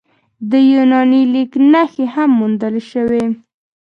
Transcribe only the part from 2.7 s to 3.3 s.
شوي